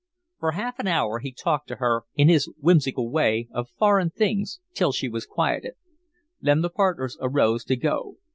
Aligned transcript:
For 0.39 0.53
half 0.53 0.79
an 0.79 0.87
hour 0.87 1.19
he 1.19 1.31
talked 1.31 1.67
to 1.67 1.75
her, 1.75 2.05
in 2.15 2.27
his 2.27 2.49
whimsical 2.57 3.11
way, 3.11 3.47
of 3.51 3.69
foreign 3.77 4.09
things, 4.09 4.59
till 4.73 4.91
she 4.91 5.07
was 5.07 5.27
quieted. 5.27 5.75
Then 6.41 6.61
the 6.61 6.71
partners 6.71 7.19
arose 7.21 7.63
to 7.65 7.75
go. 7.75 8.17